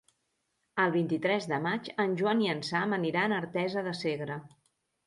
El 0.83 0.93
vint-i-tres 0.95 1.45
de 1.51 1.59
maig 1.67 1.91
en 2.07 2.17
Joan 2.23 2.43
i 2.47 2.51
en 2.57 2.65
Sam 2.71 2.99
aniran 3.01 3.39
a 3.39 3.39
Artesa 3.45 3.89
de 3.91 3.97
Segre. 4.05 4.43